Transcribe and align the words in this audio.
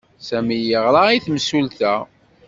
Sami 0.27 0.57
yeɣra 0.59 1.03
i 1.11 1.17
yimsulta. 1.23 1.95